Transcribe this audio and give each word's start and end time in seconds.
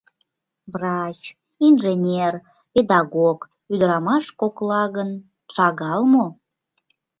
Врач, 0.73 1.21
инженер, 1.67 2.33
педагог, 2.73 3.39
ӱдырамаш 3.73 4.25
кокла 4.39 4.83
гын 4.95 5.09
шагал 5.53 6.01
мо?!. 6.13 6.25